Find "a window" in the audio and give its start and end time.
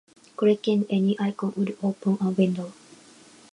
2.21-2.73